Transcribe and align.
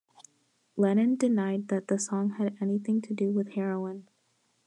Lennon 0.77 1.15
denied 1.15 1.67
that 1.67 1.87
the 1.87 1.99
song 1.99 2.31
had 2.39 2.57
anything 2.59 3.03
to 3.03 3.13
do 3.13 3.31
with 3.31 3.51
heroin. 3.53 4.07